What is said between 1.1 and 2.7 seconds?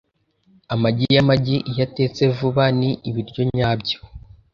yamagi, iyo atetse vuba,